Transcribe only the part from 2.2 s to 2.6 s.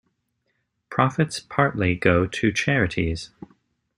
to